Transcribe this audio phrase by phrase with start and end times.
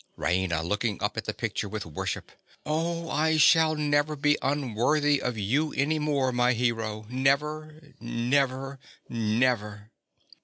[0.17, 0.63] _)RAINA.
[0.63, 2.31] (looking up at the picture with worship.)
[2.65, 9.91] Oh, I shall never be unworthy of you any more, my hero—never, never, never.